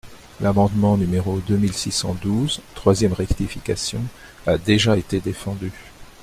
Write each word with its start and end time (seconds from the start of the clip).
L’amendement 0.39 0.97
numéro 0.97 1.37
deux 1.41 1.57
mille 1.57 1.75
six 1.75 1.91
cent 1.91 2.15
douze, 2.15 2.59
troisième 2.73 3.13
rectification, 3.13 4.01
a 4.47 4.57
déjà 4.57 4.97
été 4.97 5.19
défendu. 5.19 5.71